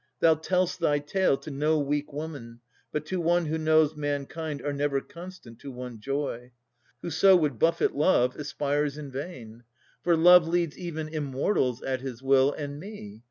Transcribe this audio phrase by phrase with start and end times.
[0.19, 2.59] Thou tell'st thy tale To no weak woman,
[2.91, 6.49] but to one who knows Mankind are never constant to one joy.
[7.03, 9.63] Whoso would buffet Love, aspires in vain.
[10.03, 13.19] For Love leads even Immortals at his will, And me.